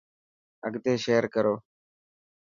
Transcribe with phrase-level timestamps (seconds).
[0.67, 1.55] اگتي شيئر ڪرو.